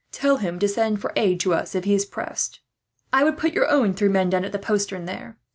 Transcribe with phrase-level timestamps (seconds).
[0.11, 2.59] Tell him to send for aid to us, if he is pressed.
[3.13, 5.37] "I would put your own three men down in the postern there.